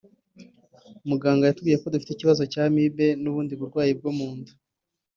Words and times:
Muganga 1.09 1.43
yatubwiye 1.45 1.77
ko 1.81 1.87
dufite 1.93 2.11
ikibazo 2.13 2.43
cya 2.53 2.63
amibe 2.69 3.07
n’ubundi 3.21 3.53
burwayi 3.59 3.91
bwo 3.99 4.11
mu 4.17 4.29
nda 4.37 4.51